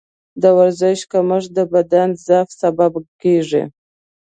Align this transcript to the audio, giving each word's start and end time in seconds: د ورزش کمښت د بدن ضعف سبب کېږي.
د 0.41 0.43
ورزش 0.57 0.99
کمښت 1.11 1.49
د 1.57 1.59
بدن 1.73 2.09
ضعف 2.25 2.49
سبب 2.61 2.93
کېږي. 3.21 3.63